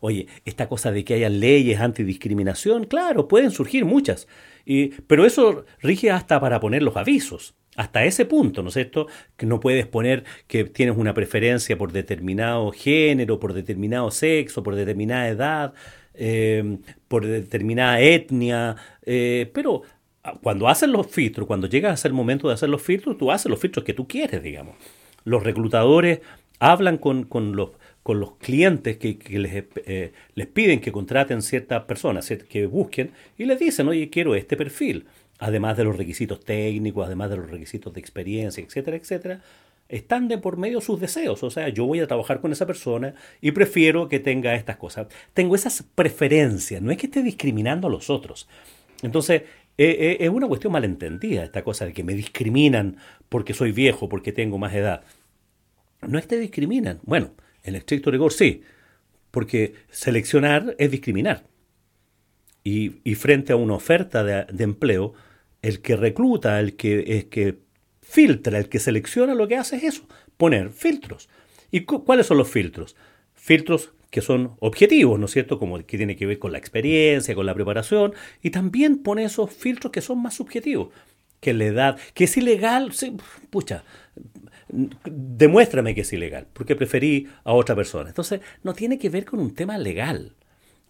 Oye, 0.00 0.26
esta 0.44 0.68
cosa 0.68 0.92
de 0.92 1.04
que 1.04 1.14
haya 1.14 1.28
leyes 1.28 1.80
antidiscriminación, 1.80 2.84
claro, 2.84 3.28
pueden 3.28 3.50
surgir 3.50 3.84
muchas, 3.84 4.28
y, 4.64 4.88
pero 5.06 5.26
eso 5.26 5.64
rige 5.80 6.10
hasta 6.10 6.40
para 6.40 6.60
poner 6.60 6.82
los 6.82 6.96
avisos. 6.96 7.54
Hasta 7.76 8.04
ese 8.04 8.24
punto, 8.24 8.62
¿no 8.62 8.68
es 8.68 8.74
cierto? 8.74 9.06
Que 9.36 9.46
no 9.46 9.60
puedes 9.60 9.86
poner 9.86 10.24
que 10.48 10.64
tienes 10.64 10.96
una 10.96 11.14
preferencia 11.14 11.78
por 11.78 11.92
determinado 11.92 12.72
género, 12.72 13.38
por 13.38 13.52
determinado 13.54 14.10
sexo, 14.10 14.62
por 14.62 14.74
determinada 14.74 15.28
edad, 15.28 15.74
eh, 16.14 16.78
por 17.08 17.24
determinada 17.24 18.00
etnia, 18.00 18.76
eh, 19.02 19.50
pero 19.54 19.82
cuando 20.42 20.68
haces 20.68 20.88
los 20.88 21.06
filtros, 21.06 21.46
cuando 21.46 21.66
llegas 21.66 21.92
a 21.92 21.96
ser 21.96 22.10
el 22.10 22.16
momento 22.16 22.48
de 22.48 22.54
hacer 22.54 22.68
los 22.68 22.82
filtros, 22.82 23.16
tú 23.16 23.30
haces 23.30 23.50
los 23.50 23.60
filtros 23.60 23.84
que 23.84 23.94
tú 23.94 24.06
quieres, 24.06 24.42
digamos. 24.42 24.76
Los 25.24 25.42
reclutadores 25.42 26.20
hablan 26.58 26.98
con, 26.98 27.24
con 27.24 27.56
los 27.56 27.70
con 28.02 28.18
los 28.18 28.36
clientes 28.36 28.96
que, 28.96 29.18
les, 29.38 29.64
eh, 29.86 30.12
les, 30.34 30.46
piden 30.46 30.80
que 30.80 30.90
contraten 30.90 31.42
ciertas 31.42 31.84
personas, 31.84 32.32
que 32.48 32.66
busquen, 32.66 33.12
y 33.36 33.44
les 33.44 33.58
dicen, 33.58 33.88
oye, 33.88 34.08
quiero 34.08 34.34
este 34.34 34.56
perfil, 34.56 35.06
además 35.38 35.76
de 35.76 35.84
los 35.84 35.96
requisitos 35.96 36.40
técnicos, 36.40 37.06
además 37.06 37.30
de 37.30 37.36
los 37.36 37.50
requisitos 37.50 37.92
de 37.92 38.00
experiencia, 38.00 38.64
etcétera, 38.64 38.96
etcétera, 38.96 39.40
están 39.88 40.28
de 40.28 40.38
por 40.38 40.56
medio 40.56 40.80
sus 40.80 41.00
deseos. 41.00 41.42
O 41.42 41.50
sea, 41.50 41.68
yo 41.68 41.84
voy 41.84 42.00
a 42.00 42.06
trabajar 42.06 42.40
con 42.40 42.52
esa 42.52 42.66
persona 42.66 43.14
y 43.40 43.50
prefiero 43.50 44.08
que 44.08 44.20
tenga 44.20 44.54
estas 44.54 44.76
cosas. 44.76 45.08
Tengo 45.34 45.54
esas 45.54 45.84
preferencias, 45.94 46.80
no 46.80 46.90
es 46.90 46.98
que 46.98 47.06
esté 47.06 47.22
discriminando 47.22 47.88
a 47.88 47.90
los 47.90 48.08
otros. 48.08 48.48
Entonces, 49.02 49.42
eh, 49.78 49.96
eh, 49.98 50.16
es 50.20 50.28
una 50.28 50.46
cuestión 50.46 50.72
malentendida 50.72 51.42
esta 51.42 51.62
cosa 51.62 51.86
de 51.86 51.92
que 51.92 52.04
me 52.04 52.14
discriminan 52.14 52.96
porque 53.28 53.54
soy 53.54 53.72
viejo, 53.72 54.08
porque 54.08 54.32
tengo 54.32 54.58
más 54.58 54.74
edad. 54.74 55.04
No 56.06 56.18
es 56.18 56.24
que 56.24 56.36
te 56.36 56.40
discriminan. 56.40 57.00
Bueno, 57.02 57.32
en 57.62 57.76
estricto 57.76 58.10
rigor 58.10 58.32
sí, 58.32 58.62
porque 59.30 59.74
seleccionar 59.90 60.74
es 60.78 60.90
discriminar. 60.90 61.44
Y, 62.62 62.90
frente 63.14 63.52
a 63.52 63.56
una 63.56 63.74
oferta 63.74 64.22
de, 64.22 64.62
empleo, 64.62 65.14
el 65.62 65.80
que 65.80 65.96
recluta, 65.96 66.60
el 66.60 66.76
que, 66.76 67.04
es 67.18 67.24
que 67.24 67.58
filtra, 68.02 68.58
el 68.58 68.68
que 68.68 68.78
selecciona, 68.78 69.34
lo 69.34 69.48
que 69.48 69.56
hace 69.56 69.76
es 69.76 69.84
eso, 69.84 70.06
poner 70.36 70.70
filtros. 70.70 71.28
¿Y 71.70 71.80
cuáles 71.80 72.26
son 72.26 72.36
los 72.36 72.50
filtros? 72.50 72.96
Filtros 73.34 73.94
que 74.10 74.20
son 74.20 74.56
objetivos, 74.58 75.18
¿no 75.18 75.26
es 75.26 75.32
cierto? 75.32 75.58
Como 75.58 75.78
que 75.78 75.96
tiene 75.96 76.16
que 76.16 76.26
ver 76.26 76.38
con 76.38 76.52
la 76.52 76.58
experiencia, 76.58 77.34
con 77.34 77.46
la 77.46 77.54
preparación, 77.54 78.12
y 78.42 78.50
también 78.50 78.98
pone 78.98 79.24
esos 79.24 79.50
filtros 79.52 79.92
que 79.92 80.00
son 80.00 80.20
más 80.20 80.34
subjetivos, 80.34 80.88
que 81.40 81.54
la 81.54 81.64
edad, 81.64 81.98
que 82.12 82.24
es 82.24 82.36
ilegal, 82.36 82.92
pucha, 83.50 83.84
demuéstrame 84.68 85.94
que 85.94 86.02
es 86.02 86.12
ilegal, 86.12 86.46
porque 86.52 86.76
preferí 86.76 87.28
a 87.44 87.52
otra 87.52 87.74
persona. 87.74 88.08
Entonces, 88.08 88.40
no 88.62 88.74
tiene 88.74 88.98
que 88.98 89.08
ver 89.08 89.24
con 89.24 89.40
un 89.40 89.54
tema 89.54 89.78
legal, 89.78 90.34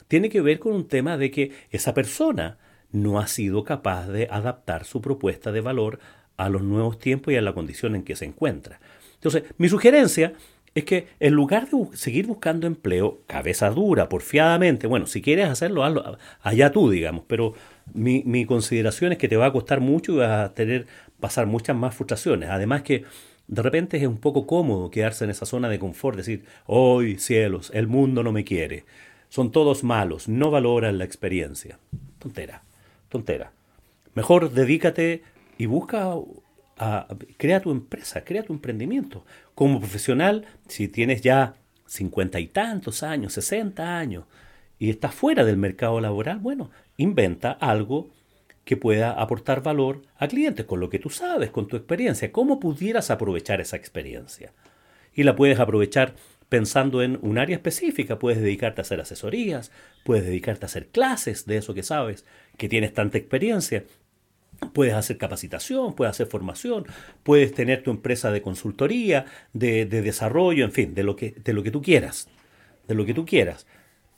tiene 0.09 0.29
que 0.29 0.41
ver 0.41 0.59
con 0.59 0.73
un 0.73 0.89
tema 0.89 1.17
de 1.17 1.31
que 1.31 1.53
esa 1.71 1.95
persona 1.95 2.59
no 2.91 3.21
ha 3.21 3.29
sido 3.29 3.65
capaz 3.65 4.09
de 4.09 4.27
adaptar 4.31 4.85
su 4.85 5.00
propuesta 5.00 5.53
de 5.53 5.61
valor 5.61 6.00
a 6.37 6.49
los 6.49 6.62
nuevos 6.62 6.99
tiempos 6.99 7.33
y 7.33 7.37
a 7.37 7.43
la 7.43 7.53
condición 7.53 7.95
en 7.95 8.03
que 8.03 8.17
se 8.17 8.25
encuentra. 8.25 8.81
Entonces, 9.15 9.45
mi 9.59 9.69
sugerencia 9.69 10.33
es 10.75 10.85
que 10.85 11.09
en 11.19 11.35
lugar 11.35 11.69
de 11.69 11.97
seguir 11.97 12.27
buscando 12.27 12.67
empleo, 12.67 13.21
cabeza 13.27 13.71
dura, 13.71 14.09
porfiadamente, 14.09 14.87
bueno, 14.87 15.07
si 15.07 15.21
quieres 15.21 15.49
hacerlo, 15.49 15.85
hazlo 15.85 16.19
allá 16.43 16.71
tú, 16.71 16.91
digamos, 16.91 17.25
pero 17.27 17.55
mi, 17.93 18.23
mi 18.25 18.45
consideración 18.47 19.12
es 19.12 19.19
que 19.19 19.29
te 19.29 19.37
va 19.37 19.47
a 19.47 19.53
costar 19.53 19.81
mucho 19.81 20.12
y 20.12 20.17
vas 20.19 20.50
a 20.50 20.55
tener, 20.55 20.87
pasar 21.19 21.47
muchas 21.47 21.77
más 21.77 21.95
frustraciones. 21.95 22.50
Además 22.50 22.83
que 22.83 23.05
de 23.49 23.62
repente 23.62 23.97
es 23.97 24.07
un 24.07 24.19
poco 24.19 24.47
cómodo 24.47 24.93
quedarse 24.93 25.25
en 25.25 25.31
esa 25.31 25.45
zona 25.45 25.69
de 25.69 25.81
confort, 25.81 26.17
decir, 26.17 26.45
hoy 26.67 27.19
cielos, 27.19 27.73
el 27.75 27.89
mundo 27.89 28.23
no 28.23 28.31
me 28.31 28.45
quiere, 28.45 28.85
son 29.29 29.50
todos 29.50 29.83
malos, 29.83 30.29
no 30.29 30.53
valoran 30.53 30.99
la 30.99 31.05
experiencia. 31.05 31.81
Tontera, 32.21 32.62
tontera. 33.09 33.53
Mejor 34.15 34.53
dedícate 34.53 35.23
y 35.59 35.67
busca 35.67 36.15
crea 37.37 37.60
tu 37.60 37.70
empresa, 37.70 38.25
crea 38.25 38.42
tu 38.42 38.52
emprendimiento. 38.52 39.25
Como 39.54 39.78
profesional, 39.78 40.46
si 40.68 40.88
tienes 40.88 41.20
ya 41.22 41.54
cincuenta 41.87 42.40
y 42.40 42.46
tantos 42.46 43.02
años, 43.02 43.32
sesenta 43.34 43.99
años, 43.99 44.25
y 44.78 44.88
estás 44.88 45.14
fuera 45.14 45.44
del 45.44 45.56
mercado 45.58 46.00
laboral, 46.00 46.38
bueno, 46.38 46.70
inventa 46.96 47.52
algo 47.52 48.10
que 48.64 48.76
pueda 48.76 49.12
aportar 49.12 49.62
valor 49.62 50.02
a 50.16 50.28
clientes 50.28 50.64
con 50.64 50.80
lo 50.80 50.88
que 50.88 50.99
tú 50.99 51.10
sabes, 51.10 51.50
con 51.50 51.66
tu 51.66 51.76
experiencia. 51.76 52.32
¿Cómo 52.32 52.60
pudieras 52.60 53.10
aprovechar 53.10 53.60
esa 53.60 53.76
experiencia? 53.76 54.52
Y 55.12 55.25
la 55.25 55.34
puedes 55.34 55.58
aprovechar 55.58 56.14
pensando 56.49 57.02
en 57.02 57.18
un 57.22 57.38
área 57.38 57.56
específica. 57.56 58.18
Puedes 58.18 58.40
dedicarte 58.40 58.80
a 58.80 58.82
hacer 58.82 59.00
asesorías, 59.00 59.70
puedes 60.04 60.25
dedicarte 60.25 60.64
a 60.64 60.68
hacer 60.68 60.88
clases 60.88 61.46
de 61.46 61.56
eso 61.56 61.75
que 61.75 61.82
sabes, 61.82 62.25
que 62.56 62.68
tienes 62.68 62.94
tanta 62.94 63.18
experiencia. 63.18 63.84
Puedes 64.73 64.95
hacer 64.95 65.19
capacitación, 65.19 65.95
puedes 65.95 66.11
hacer 66.11 66.26
formación, 66.26 66.87
puedes 67.23 67.52
tener 67.55 67.83
tu 67.83 67.90
empresa 67.90 68.31
de 68.31 68.43
consultoría, 68.43 69.25
de, 69.52 69.87
desarrollo, 69.87 70.64
en 70.64 70.73
fin, 70.73 70.95
de 70.95 71.02
lo, 71.02 71.17
que, 71.17 71.35
de 71.43 71.52
lo 71.52 71.62
que 71.62 71.71
tú 71.71 71.83
quieras, 71.83 72.29
de 72.87 72.95
lo 72.95 73.05
que 73.05 73.14
tú 73.14 73.25
quieras. 73.25 73.67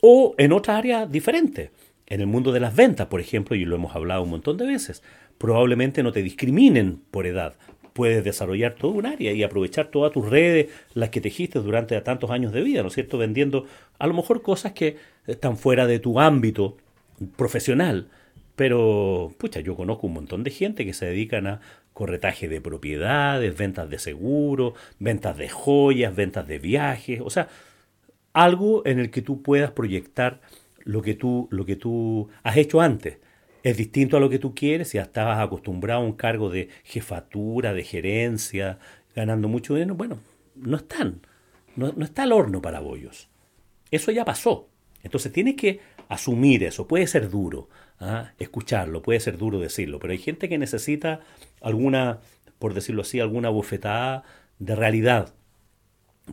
O 0.01 0.35
en 0.37 0.51
otra 0.51 0.77
área 0.77 1.05
diferente, 1.05 1.71
en 2.07 2.19
el 2.19 2.27
mundo 2.27 2.51
de 2.51 2.59
las 2.59 2.75
ventas, 2.75 3.07
por 3.07 3.21
ejemplo, 3.21 3.55
y 3.55 3.65
lo 3.65 3.75
hemos 3.75 3.95
hablado 3.95 4.23
un 4.23 4.29
montón 4.29 4.57
de 4.57 4.67
veces, 4.67 5.01
probablemente 5.37 6.03
no 6.03 6.11
te 6.11 6.21
discriminen 6.21 7.01
por 7.09 7.25
edad. 7.25 7.55
Puedes 7.93 8.23
desarrollar 8.23 8.75
todo 8.75 8.91
un 8.91 9.05
área 9.05 9.31
y 9.33 9.43
aprovechar 9.43 9.87
todas 9.87 10.11
tus 10.11 10.29
redes, 10.29 10.71
las 10.93 11.09
que 11.09 11.21
tejiste 11.21 11.59
durante 11.59 11.99
tantos 12.01 12.31
años 12.31 12.51
de 12.51 12.61
vida, 12.61 12.81
¿no 12.81 12.87
es 12.87 12.95
cierto? 12.95 13.17
Vendiendo 13.17 13.65
a 13.99 14.07
lo 14.07 14.13
mejor 14.13 14.41
cosas 14.41 14.73
que 14.73 14.97
están 15.27 15.57
fuera 15.57 15.87
de 15.87 15.99
tu 15.99 16.19
ámbito 16.19 16.77
profesional, 17.35 18.09
pero, 18.55 19.33
pucha, 19.37 19.59
yo 19.59 19.75
conozco 19.75 20.07
un 20.07 20.13
montón 20.13 20.43
de 20.43 20.51
gente 20.51 20.85
que 20.85 20.93
se 20.93 21.07
dedican 21.07 21.47
a 21.47 21.61
corretaje 21.93 22.47
de 22.47 22.61
propiedades, 22.61 23.55
ventas 23.57 23.89
de 23.89 23.99
seguro, 23.99 24.73
ventas 24.99 25.37
de 25.37 25.49
joyas, 25.49 26.15
ventas 26.15 26.47
de 26.47 26.59
viajes, 26.59 27.21
o 27.21 27.29
sea, 27.29 27.47
algo 28.33 28.85
en 28.85 28.99
el 28.99 29.11
que 29.11 29.21
tú 29.21 29.41
puedas 29.41 29.71
proyectar 29.71 30.41
lo 30.83 31.01
que 31.01 31.13
tú, 31.13 31.47
lo 31.51 31.65
que 31.65 31.75
tú 31.75 32.29
has 32.43 32.57
hecho 32.57 32.81
antes. 32.81 33.17
Es 33.63 33.77
distinto 33.77 34.17
a 34.17 34.19
lo 34.19 34.29
que 34.29 34.39
tú 34.39 34.53
quieres, 34.53 34.89
si 34.89 34.97
estabas 34.97 35.39
acostumbrado 35.39 36.01
a 36.01 36.05
un 36.05 36.13
cargo 36.13 36.49
de 36.49 36.69
jefatura, 36.83 37.73
de 37.73 37.83
gerencia, 37.83 38.79
ganando 39.15 39.47
mucho 39.47 39.75
dinero, 39.75 39.95
bueno, 39.95 40.19
no 40.55 40.77
están, 40.77 41.21
no, 41.75 41.93
no 41.95 42.03
está 42.03 42.23
el 42.23 42.33
horno 42.33 42.61
para 42.61 42.81
bollos. 42.81 43.29
Eso 43.89 44.11
ya 44.11 44.25
pasó. 44.25 44.67
Entonces 45.03 45.31
tienes 45.31 45.55
que 45.55 45.79
asumir 46.13 46.63
eso. 46.63 46.87
Puede 46.87 47.07
ser 47.07 47.29
duro 47.29 47.69
¿ah? 47.99 48.31
escucharlo, 48.39 49.01
puede 49.01 49.19
ser 49.19 49.37
duro 49.37 49.59
decirlo, 49.59 49.99
pero 49.99 50.13
hay 50.13 50.19
gente 50.19 50.49
que 50.49 50.57
necesita 50.57 51.21
alguna, 51.61 52.19
por 52.59 52.73
decirlo 52.73 53.01
así, 53.01 53.19
alguna 53.19 53.49
bufetada 53.49 54.23
de 54.59 54.75
realidad. 54.75 55.33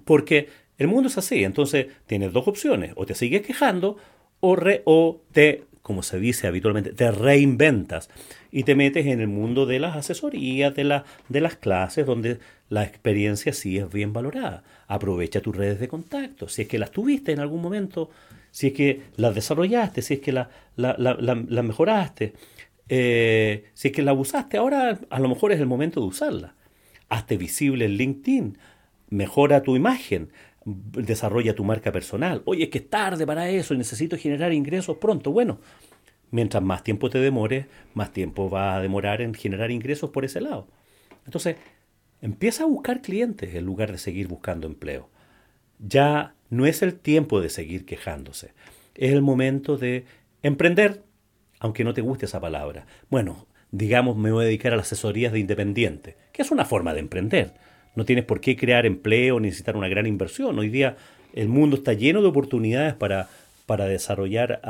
Porque 0.05 0.49
el 0.79 0.89
mundo 0.89 1.09
es 1.09 1.19
así, 1.19 1.45
entonces 1.45 1.87
tienes 2.07 2.33
dos 2.33 2.49
opciones, 2.49 2.93
o 2.97 3.07
te 3.07 3.15
sigues 3.15 3.43
quejando 3.43 3.97
o, 4.41 4.57
re, 4.57 4.83
o 4.85 5.21
te, 5.33 5.65
como 5.83 6.03
se 6.03 6.19
dice 6.19 6.47
habitualmente, 6.47 6.93
te 6.93 7.11
reinventas 7.11 8.09
y 8.51 8.63
te 8.65 8.75
metes 8.75 9.07
en 9.07 9.21
el 9.21 9.29
mundo 9.29 9.67
de 9.67 9.79
las 9.79 9.97
asesorías, 9.97 10.75
de, 10.75 10.85
la, 10.85 11.05
de 11.29 11.41
las 11.41 11.57
clases, 11.57 12.07
donde 12.07 12.39
la 12.69 12.85
experiencia 12.85 13.53
sí 13.53 13.79
es 13.79 13.93
bien 13.93 14.13
valorada. 14.13 14.63
Aprovecha 14.87 15.41
tus 15.41 15.57
redes 15.57 15.81
de 15.81 15.89
contacto, 15.89 16.49
si 16.49 16.63
es 16.63 16.69
que 16.69 16.79
las 16.79 16.91
tuviste 16.91 17.33
en 17.33 17.41
algún 17.41 17.61
momento 17.61 18.11
si 18.51 18.69
es 18.69 18.73
que 18.73 19.03
la 19.17 19.33
desarrollaste, 19.33 20.03
si 20.03 20.15
es 20.15 20.21
que 20.21 20.33
la, 20.33 20.51
la, 20.77 21.63
mejoraste, 21.63 22.35
eh, 22.89 23.65
si 23.75 23.89
es 23.89 23.95
que 23.95 24.03
la 24.03 24.13
usaste, 24.13 24.57
ahora 24.57 24.99
a 25.11 25.21
lo 25.21 25.29
mejor 25.29 25.53
es 25.53 25.61
el 25.61 25.67
momento 25.67 26.01
de 26.01 26.07
usarla. 26.07 26.55
Hazte 27.09 27.37
visible 27.37 27.85
en 27.85 27.93
LinkedIn, 27.93 28.59
mejora 29.11 29.63
tu 29.63 29.77
imagen, 29.77 30.31
desarrolla 30.65 31.55
tu 31.55 31.65
marca 31.65 31.93
personal. 31.93 32.43
Oye, 32.45 32.65
es 32.65 32.71
que 32.71 32.79
es 32.79 32.91
tarde 32.91 33.27
para 33.27 33.49
eso 33.49 33.75
y 33.75 33.79
necesito 33.79 34.17
generar 34.17 34.53
ingresos 34.53 34.97
pronto. 34.99 35.33
Bueno, 35.33 35.59
mientras 36.31 36.63
más 36.63 36.83
tiempo 36.83 37.11
te 37.11 37.19
demores, 37.19 37.67
más 37.95 38.13
tiempo 38.13 38.51
va 38.51 38.77
a 38.77 38.81
demorar 38.81 39.21
en 39.21 39.35
generar 39.35 39.71
ingresos 39.71 40.11
por 40.11 40.25
ese 40.25 40.41
lado. 40.41 40.69
Entonces, 41.25 41.57
empieza 42.21 42.65
a 42.65 42.67
buscar 42.67 43.03
clientes 43.03 43.55
en 43.55 43.65
lugar 43.65 43.93
de 43.93 43.99
seguir 43.99 44.29
buscando 44.29 44.67
empleo. 44.67 45.09
Ya 45.79 46.35
no 46.51 46.67
es 46.67 46.83
el 46.83 46.95
tiempo 46.95 47.41
de 47.41 47.49
seguir 47.49 47.87
quejándose. 47.87 48.53
Es 48.95 49.13
el 49.13 49.23
momento 49.23 49.77
de 49.77 50.05
emprender, 50.43 51.03
aunque 51.61 51.85
no 51.85 51.95
te 51.95 52.01
guste 52.01 52.27
esa 52.27 52.41
palabra. 52.41 52.87
Bueno, 53.09 53.47
digamos, 53.71 54.17
me 54.17 54.33
voy 54.33 54.45
a 54.45 54.49
dedicar 54.49 54.73
a 54.73 54.77
las 54.77 54.87
asesorías 54.87 55.33
de 55.33 55.39
independiente, 55.39 56.17
que 56.33 56.43
es 56.43 56.51
una 56.51 56.65
forma 56.65 56.93
de 56.93 57.01
emprender. 57.01 57.55
No 57.95 58.05
tienes 58.05 58.25
por 58.25 58.41
qué 58.41 58.57
crear 58.57 58.87
empleo 58.87 59.41
necesitar 59.41 59.77
una 59.77 59.89
gran 59.89 60.07
inversión. 60.07 60.59
Hoy 60.59 60.69
día 60.69 60.97
el 61.35 61.49
mundo 61.49 61.77
está 61.77 61.93
lleno 61.93 62.23
de 62.23 62.29
oportunidades 62.29 62.95
para, 62.95 63.29
para 63.67 63.87
desarrollar 63.87 64.61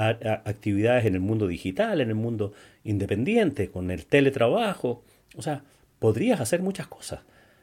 actividades 0.44 1.06
en 1.06 1.14
el 1.14 1.20
mundo 1.20 1.46
digital, 1.46 2.00
en 2.00 2.08
el 2.08 2.14
mundo 2.14 2.52
independiente, 2.84 3.70
con 3.70 3.90
el 3.90 4.06
teletrabajo. 4.06 5.02
O 5.37 5.42
sea, 5.42 5.62
podrías 5.99 6.40
hacer 6.40 6.60
muchas 6.60 6.87
cosas 6.87 7.20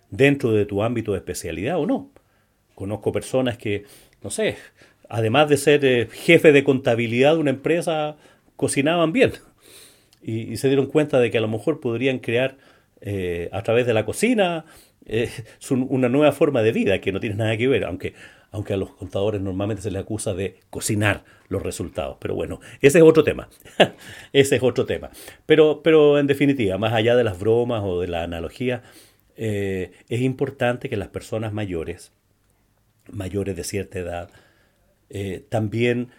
dentro 0.09 0.51
de 0.51 0.65
tu 0.65 0.83
ámbito 0.83 1.11
de 1.11 1.19
especialidad 1.19 1.79
o 1.79 1.85
no. 1.85 2.09
Conozco 2.75 3.11
personas 3.11 3.57
que 3.57 3.85
no 4.21 4.29
sé, 4.29 4.57
además 5.09 5.49
de 5.49 5.57
ser 5.57 5.85
eh, 5.85 6.07
jefe 6.11 6.51
de 6.51 6.63
contabilidad 6.63 7.33
de 7.33 7.39
una 7.39 7.49
empresa, 7.51 8.17
cocinaban 8.55 9.13
bien. 9.13 9.33
Y, 10.21 10.57
se 10.57 10.67
dieron 10.67 10.87
cuenta 10.87 11.19
de 11.19 11.31
que 11.31 11.37
a 11.37 11.41
lo 11.41 11.47
mejor 11.47 11.79
podrían 11.79 12.19
crear 12.19 12.57
eh, 13.01 13.49
a 13.51 13.61
través 13.63 13.85
de 13.85 13.93
la 13.93 14.05
cocina 14.05 14.65
eh, 15.05 15.29
una 15.69 16.09
nueva 16.09 16.31
forma 16.31 16.61
de 16.63 16.71
vida 16.71 16.99
que 16.99 17.11
no 17.11 17.19
tiene 17.19 17.35
nada 17.35 17.55
que 17.55 17.67
ver, 17.67 17.85
aunque, 17.85 18.13
aunque 18.51 18.73
a 18.73 18.77
los 18.77 18.91
contadores 18.91 19.41
normalmente 19.41 19.83
se 19.83 19.91
les 19.91 20.01
acusa 20.01 20.33
de 20.33 20.59
cocinar 20.69 21.23
los 21.47 21.61
resultados. 21.61 22.17
Pero 22.19 22.35
bueno, 22.35 22.59
ese 22.81 22.97
es 22.97 23.03
otro 23.03 23.23
tema. 23.23 23.47
ese 24.33 24.55
es 24.57 24.63
otro 24.63 24.85
tema. 24.85 25.11
Pero, 25.45 25.81
pero 25.83 26.19
en 26.19 26.27
definitiva, 26.27 26.77
más 26.77 26.93
allá 26.93 27.15
de 27.15 27.23
las 27.23 27.39
bromas 27.39 27.83
o 27.85 28.01
de 28.01 28.07
la 28.07 28.23
analogía, 28.23 28.83
es 29.37 30.21
importante 30.21 30.89
que 30.89 30.97
las 30.97 31.09
personas 31.09 31.53
mayores 31.53 32.11
mayores 33.11 33.55
de 33.55 33.63
cierta 33.63 33.99
edad, 33.99 34.29
eh, 35.09 35.45
también 35.49 36.09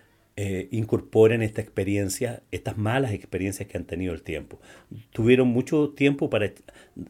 eh, 0.40 0.68
incorporen 0.70 1.42
esta 1.42 1.60
experiencia, 1.60 2.44
estas 2.52 2.78
malas 2.78 3.10
experiencias 3.10 3.68
que 3.68 3.76
han 3.76 3.86
tenido 3.86 4.14
el 4.14 4.22
tiempo. 4.22 4.60
Tuvieron 5.10 5.48
mucho 5.48 5.90
tiempo 5.90 6.30
para 6.30 6.52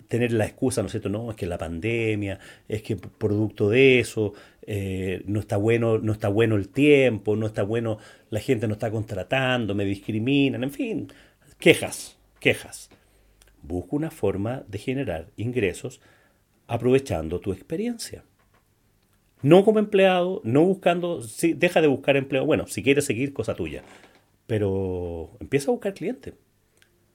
tener 0.09 0.33
la 0.33 0.47
excusa, 0.47 0.81
¿no 0.81 0.87
es 0.87 0.93
cierto? 0.93 1.11
No, 1.11 1.31
es 1.31 1.37
que 1.37 1.45
la 1.45 1.59
pandemia, 1.59 2.39
es 2.69 2.81
que 2.83 2.97
producto 2.97 3.69
de 3.69 4.01
eso, 4.01 4.33
eh, 4.63 5.23
no 5.27 5.41
está 5.41 5.59
bueno, 5.59 5.99
no 5.99 6.13
está 6.13 6.29
bueno 6.29 6.57
el 6.57 6.71
tiempo, 6.71 7.37
no 7.37 7.47
está 7.47 7.65
bueno, 7.65 7.99
la 8.31 8.41
gente 8.41 8.67
no 8.67 8.73
está 8.73 8.91
contratando, 8.91 9.75
me 9.75 9.85
discriminan, 9.85 10.65
en 10.65 10.73
fin, 10.73 11.13
quejas, 11.59 12.17
quejas. 12.41 12.89
Busca 13.63 13.95
una 13.95 14.11
forma 14.11 14.65
de 14.69 14.79
generar 14.79 15.29
ingresos 15.37 16.01
aprovechando 16.67 17.41
tu 17.41 17.53
experiencia. 17.53 18.25
No 19.43 19.65
como 19.65 19.79
empleado, 19.79 20.41
no 20.45 20.65
buscando, 20.65 21.23
sí, 21.23 21.53
deja 21.53 21.81
de 21.81 21.87
buscar 21.87 22.17
empleo. 22.17 22.45
Bueno, 22.45 22.67
si 22.67 22.83
quieres 22.83 23.05
seguir, 23.05 23.33
cosa 23.33 23.55
tuya. 23.55 23.83
Pero 24.47 25.31
empieza 25.41 25.71
a 25.71 25.73
buscar 25.73 25.95
cliente. 25.95 26.35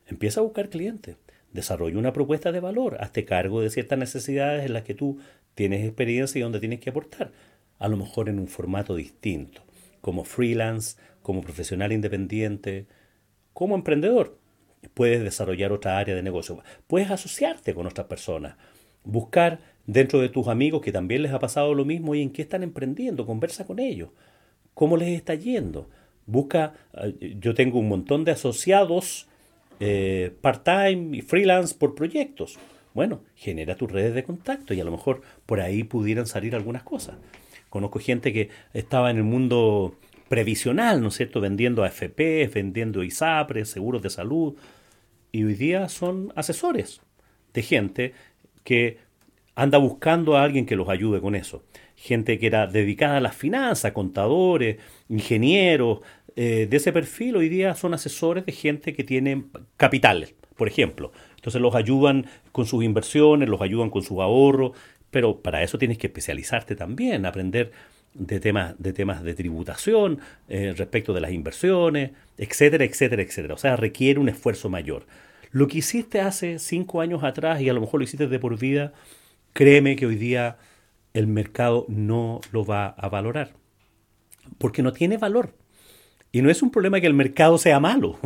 Empieza 0.07 0.39
a 0.39 0.43
buscar 0.43 0.69
cliente. 0.69 1.17
Desarrolla 1.51 1.97
una 1.97 2.13
propuesta 2.13 2.51
de 2.51 2.59
valor. 2.59 2.97
Hazte 2.99 3.25
cargo 3.25 3.61
de 3.61 3.69
ciertas 3.69 3.99
necesidades 3.99 4.65
en 4.65 4.73
las 4.73 4.83
que 4.83 4.93
tú 4.93 5.19
tienes 5.55 5.85
experiencia 5.85 6.39
y 6.39 6.41
donde 6.41 6.59
tienes 6.59 6.79
que 6.79 6.89
aportar. 6.89 7.31
A 7.79 7.87
lo 7.87 7.97
mejor 7.97 8.29
en 8.29 8.39
un 8.39 8.47
formato 8.47 8.95
distinto. 8.95 9.63
Como 10.01 10.23
freelance, 10.23 10.97
como 11.21 11.41
profesional 11.41 11.91
independiente, 11.91 12.87
como 13.53 13.75
emprendedor. 13.75 14.39
Puedes 14.93 15.23
desarrollar 15.23 15.71
otra 15.71 15.97
área 15.97 16.15
de 16.15 16.23
negocio. 16.23 16.61
Puedes 16.87 17.11
asociarte 17.11 17.73
con 17.73 17.87
otras 17.87 18.07
personas. 18.07 18.55
Buscar 19.03 19.59
dentro 19.85 20.19
de 20.19 20.29
tus 20.29 20.47
amigos 20.47 20.81
que 20.81 20.91
también 20.91 21.23
les 21.23 21.31
ha 21.33 21.39
pasado 21.39 21.73
lo 21.73 21.85
mismo 21.85 22.15
y 22.15 22.21
en 22.21 22.31
qué 22.31 22.41
están 22.41 22.63
emprendiendo, 22.63 23.25
conversa 23.25 23.65
con 23.65 23.79
ellos, 23.79 24.09
cómo 24.73 24.97
les 24.97 25.09
está 25.09 25.35
yendo. 25.35 25.89
Busca, 26.25 26.73
eh, 26.93 27.35
yo 27.39 27.53
tengo 27.53 27.79
un 27.79 27.89
montón 27.89 28.23
de 28.23 28.31
asociados 28.31 29.27
eh, 29.79 30.33
part-time 30.41 31.17
y 31.17 31.21
freelance 31.21 31.75
por 31.75 31.95
proyectos. 31.95 32.57
Bueno, 32.93 33.21
genera 33.35 33.75
tus 33.75 33.91
redes 33.91 34.13
de 34.13 34.23
contacto 34.23 34.73
y 34.73 34.79
a 34.79 34.85
lo 34.85 34.91
mejor 34.91 35.21
por 35.45 35.59
ahí 35.59 35.83
pudieran 35.83 36.27
salir 36.27 36.55
algunas 36.55 36.83
cosas. 36.83 37.15
Conozco 37.69 37.99
gente 37.99 38.31
que 38.31 38.49
estaba 38.73 39.09
en 39.09 39.17
el 39.17 39.23
mundo 39.23 39.95
previsional, 40.29 41.01
¿no 41.01 41.09
es 41.09 41.15
cierto?, 41.15 41.41
vendiendo 41.41 41.83
AFP, 41.83 42.47
vendiendo 42.53 43.03
ISAPRES, 43.03 43.69
seguros 43.69 44.01
de 44.01 44.09
salud, 44.09 44.55
y 45.31 45.43
hoy 45.43 45.55
día 45.55 45.89
son 45.89 46.31
asesores 46.35 47.01
de 47.53 47.61
gente 47.63 48.13
que 48.63 48.99
anda 49.55 49.77
buscando 49.77 50.37
a 50.37 50.43
alguien 50.43 50.65
que 50.65 50.75
los 50.75 50.89
ayude 50.89 51.21
con 51.21 51.35
eso. 51.35 51.63
Gente 51.95 52.39
que 52.39 52.47
era 52.47 52.67
dedicada 52.67 53.17
a 53.17 53.21
las 53.21 53.35
finanzas, 53.35 53.91
contadores, 53.91 54.77
ingenieros, 55.09 55.99
eh, 56.35 56.67
de 56.69 56.77
ese 56.77 56.91
perfil, 56.91 57.35
hoy 57.35 57.49
día 57.49 57.75
son 57.75 57.93
asesores 57.93 58.45
de 58.45 58.51
gente 58.51 58.93
que 58.93 59.03
tiene 59.03 59.45
capitales, 59.77 60.33
por 60.55 60.67
ejemplo. 60.67 61.11
Entonces 61.35 61.61
los 61.61 61.75
ayudan 61.75 62.25
con 62.51 62.65
sus 62.65 62.83
inversiones, 62.83 63.49
los 63.49 63.61
ayudan 63.61 63.89
con 63.89 64.01
sus 64.01 64.19
ahorros, 64.19 64.71
pero 65.11 65.41
para 65.41 65.61
eso 65.61 65.77
tienes 65.77 65.97
que 65.97 66.07
especializarte 66.07 66.75
también, 66.75 67.25
aprender 67.25 67.71
de 68.13 68.39
temas 68.39 68.75
de, 68.77 68.93
temas 68.93 69.23
de 69.23 69.33
tributación, 69.33 70.19
eh, 70.47 70.73
respecto 70.75 71.13
de 71.13 71.21
las 71.21 71.31
inversiones, 71.31 72.11
etcétera, 72.37 72.83
etcétera, 72.85 73.21
etcétera. 73.21 73.53
O 73.53 73.57
sea, 73.57 73.75
requiere 73.75 74.19
un 74.19 74.29
esfuerzo 74.29 74.69
mayor. 74.69 75.05
Lo 75.51 75.67
que 75.67 75.79
hiciste 75.79 76.19
hace 76.21 76.57
cinco 76.57 77.01
años 77.01 77.23
atrás 77.23 77.61
y 77.61 77.69
a 77.69 77.73
lo 77.73 77.81
mejor 77.81 77.99
lo 77.99 78.05
hiciste 78.05 78.27
de 78.27 78.39
por 78.39 78.57
vida, 78.57 78.93
créeme 79.53 79.95
que 79.95 80.05
hoy 80.05 80.15
día 80.15 80.57
el 81.13 81.27
mercado 81.27 81.85
no 81.87 82.41
lo 82.51 82.65
va 82.65 82.87
a 82.87 83.09
valorar. 83.09 83.53
Porque 84.57 84.81
no 84.81 84.91
tiene 84.91 85.17
valor. 85.17 85.55
Y 86.31 86.41
no 86.41 86.49
es 86.49 86.61
un 86.61 86.71
problema 86.71 86.99
que 86.99 87.07
el 87.07 87.13
mercado 87.13 87.57
sea 87.57 87.79
malo 87.79 88.19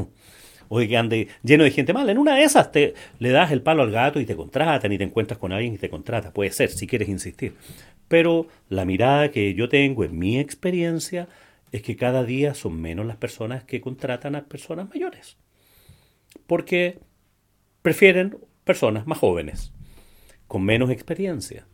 o 0.70 0.80
que 0.80 0.98
ande 0.98 1.28
lleno 1.44 1.64
de 1.64 1.72
gente 1.72 1.94
mala. 1.94 2.12
En 2.12 2.18
una 2.18 2.36
de 2.36 2.44
esas 2.44 2.72
te, 2.72 2.94
le 3.20 3.30
das 3.30 3.52
el 3.52 3.62
palo 3.62 3.84
al 3.84 3.92
gato 3.92 4.20
y 4.20 4.26
te 4.26 4.36
contratan 4.36 4.92
y 4.92 4.98
te 4.98 5.04
encuentras 5.04 5.38
con 5.38 5.52
alguien 5.52 5.74
y 5.74 5.78
te 5.78 5.90
contrata. 5.90 6.32
Puede 6.32 6.52
ser, 6.52 6.70
si 6.70 6.88
quieres 6.88 7.10
insistir. 7.10 7.56
Pero 8.08 8.48
la 8.70 8.86
mirada 8.86 9.32
que 9.32 9.54
yo 9.54 9.68
tengo 9.70 10.04
en 10.04 10.18
mi 10.18 10.40
experiencia 10.40 11.28
es 11.72 11.82
que 11.82 11.98
cada 11.98 12.24
día 12.24 12.54
son 12.54 12.80
menos 12.82 13.06
las 13.06 13.18
personas 13.18 13.64
que 13.64 13.82
contratan 13.82 14.36
a 14.36 14.46
personas 14.46 14.90
mayores. 14.90 15.38
Porque 16.46 17.00
prefieren 17.82 18.38
personas 18.64 19.08
más 19.08 19.18
jóvenes, 19.18 19.74
con 20.48 20.64
menos 20.64 20.90
experiencia, 20.90 21.66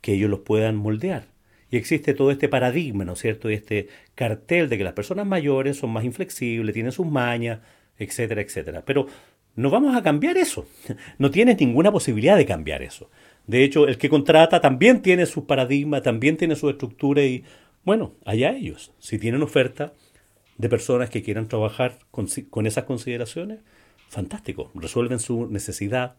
que 0.00 0.14
ellos 0.14 0.30
los 0.30 0.40
puedan 0.40 0.76
moldear. 0.76 1.26
Y 1.70 1.76
existe 1.76 2.14
todo 2.14 2.30
este 2.30 2.48
paradigma, 2.48 3.04
¿no 3.04 3.12
es 3.12 3.18
cierto? 3.18 3.50
Y 3.50 3.54
este 3.54 3.88
cartel 4.14 4.68
de 4.68 4.78
que 4.78 4.84
las 4.84 4.94
personas 4.94 5.26
mayores 5.26 5.76
son 5.76 5.90
más 5.90 6.04
inflexibles, 6.04 6.72
tienen 6.72 6.92
sus 6.92 7.06
mañas, 7.06 7.60
etcétera, 7.98 8.40
etcétera. 8.40 8.82
Pero 8.86 9.06
no 9.54 9.70
vamos 9.70 9.94
a 9.94 10.02
cambiar 10.02 10.36
eso. 10.36 10.66
No 11.18 11.30
tienes 11.30 11.58
ninguna 11.60 11.92
posibilidad 11.92 12.36
de 12.36 12.46
cambiar 12.46 12.82
eso. 12.82 13.10
De 13.46 13.64
hecho, 13.64 13.86
el 13.88 13.98
que 13.98 14.08
contrata 14.08 14.60
también 14.60 15.02
tiene 15.02 15.26
su 15.26 15.46
paradigma, 15.46 16.02
también 16.02 16.36
tiene 16.36 16.56
su 16.56 16.70
estructura 16.70 17.24
y, 17.24 17.44
bueno, 17.84 18.14
allá 18.24 18.52
ellos. 18.52 18.92
Si 18.98 19.18
tienen 19.18 19.42
oferta 19.42 19.94
de 20.56 20.68
personas 20.68 21.10
que 21.10 21.22
quieran 21.22 21.48
trabajar 21.48 21.98
con, 22.10 22.28
con 22.50 22.66
esas 22.66 22.84
consideraciones, 22.84 23.60
fantástico. 24.08 24.70
Resuelven 24.74 25.18
su 25.18 25.48
necesidad 25.48 26.16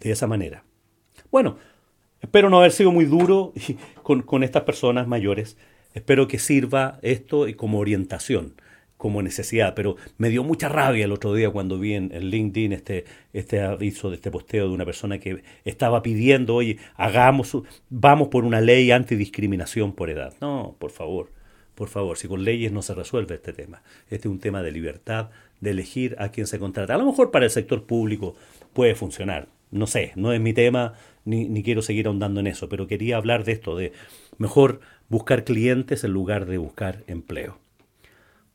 de 0.00 0.12
esa 0.12 0.26
manera. 0.26 0.64
Bueno, 1.30 1.56
Espero 2.20 2.50
no 2.50 2.58
haber 2.58 2.72
sido 2.72 2.92
muy 2.92 3.06
duro 3.06 3.52
con, 4.02 4.42
estas 4.42 4.64
personas 4.64 5.08
mayores. 5.08 5.56
Espero 5.94 6.28
que 6.28 6.38
sirva 6.38 6.98
esto 7.02 7.46
como 7.56 7.78
orientación, 7.78 8.54
como 8.96 9.22
necesidad. 9.22 9.74
Pero 9.74 9.96
me 10.18 10.28
dio 10.28 10.44
mucha 10.44 10.68
rabia 10.68 11.06
el 11.06 11.12
otro 11.12 11.34
día 11.34 11.50
cuando 11.50 11.78
vi 11.78 11.94
en, 11.94 12.10
LinkedIn 12.10 12.72
este, 12.72 13.04
este 13.32 13.62
aviso 13.62 14.10
de 14.10 14.16
este 14.16 14.30
posteo 14.30 14.68
de 14.68 14.74
una 14.74 14.84
persona 14.84 15.18
que 15.18 15.42
estaba 15.64 16.02
pidiendo, 16.02 16.56
oye, 16.56 16.78
hagamos, 16.94 17.56
vamos 17.88 18.28
por 18.28 18.44
una 18.44 18.60
ley 18.60 18.90
antidiscriminación 18.90 19.94
por 19.94 20.10
edad. 20.10 20.34
No, 20.42 20.76
por 20.78 20.90
favor, 20.90 21.32
por 21.74 21.88
favor, 21.88 22.18
si 22.18 22.28
con 22.28 22.44
leyes 22.44 22.70
no 22.70 22.82
se 22.82 22.94
resuelve 22.94 23.36
este 23.36 23.54
tema. 23.54 23.82
Este 24.10 24.28
es 24.28 24.32
un 24.32 24.40
tema 24.40 24.62
de 24.62 24.72
libertad, 24.72 25.30
de 25.60 25.70
elegir 25.70 26.16
a 26.18 26.28
quién 26.28 26.46
se 26.46 26.58
contrata. 26.58 26.94
A 26.94 26.98
lo 26.98 27.06
mejor 27.06 27.30
para 27.30 27.46
el 27.46 27.50
sector 27.50 27.84
público 27.84 28.36
puede 28.74 28.94
funcionar. 28.94 29.48
No 29.70 29.86
sé, 29.86 30.12
no 30.16 30.32
es 30.32 30.40
mi 30.40 30.52
tema, 30.52 30.94
ni, 31.24 31.62
quiero 31.62 31.82
seguir 31.82 32.06
ahondando 32.06 32.40
en 32.40 32.46
eso, 32.46 32.68
pero 32.68 32.86
quería 32.86 33.16
hablar 33.16 33.44
de 33.44 33.52
esto, 33.52 33.76
de 33.76 33.92
mejor 34.38 34.80
buscar 35.08 35.44
clientes 35.44 36.02
en 36.04 36.12
lugar 36.12 36.46
de 36.46 36.58
buscar 36.58 37.04
empleo. 37.06 37.58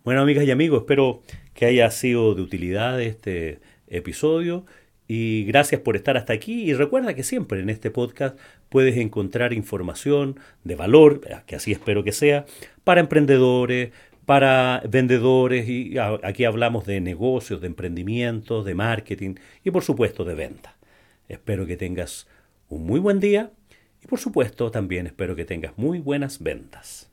Bueno, 0.04 0.22
amigas 0.22 0.46
y 0.46 0.52
amigos, 0.52 0.82
espero 0.82 1.24
que 1.54 1.66
haya 1.66 1.90
sido 1.90 2.36
de 2.36 2.42
utilidad 2.42 3.02
este 3.02 3.60
episodio 3.88 4.66
y 5.08 5.46
gracias 5.46 5.82
por 5.82 5.96
estar 5.96 6.18
hasta 6.18 6.34
aquí 6.34 6.64
y 6.64 6.74
recuerda 6.74 7.14
que 7.14 7.24
siempre 7.24 7.60
en 7.60 7.70
este 7.70 7.92
podcast 7.92 8.38
puedes 8.70 8.98
encontrar 8.98 9.54
información 9.54 10.40
de 10.64 10.76
valor, 10.76 11.22
que 11.46 11.56
así 11.56 11.72
espero 11.72 12.04
que 12.04 12.12
sea, 12.12 12.46
para 12.84 13.02
emprendedores, 13.02 13.92
para 14.26 14.82
vendedores 14.90 15.70
y 15.70 15.96
aquí 16.24 16.46
hablamos 16.46 16.86
de 16.86 17.00
negocios, 17.00 17.62
de 17.62 17.68
emprendimientos, 17.68 18.66
de 18.66 18.76
marketing 18.76 19.36
y 19.64 19.72
por 19.72 19.84
supuesto 19.84 20.26
de 20.26 20.36
venta. 20.36 20.75
Espero 21.28 21.66
que 21.66 21.78
tengas 21.78 22.28
un 22.70 22.86
muy 22.86 23.00
buen 23.00 23.20
día 23.20 23.52
y 24.04 24.08
por 24.08 24.20
supuesto 24.20 24.72
también 24.72 25.08
espero 25.08 25.36
que 25.36 25.46
tengas 25.46 25.78
muy 25.78 26.00
buenas 26.00 26.40
ventas. 26.42 27.10